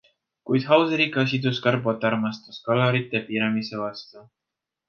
[0.49, 4.29] Kuid Hauseriga sidus Garbot armastus kalorite piiramise vastu.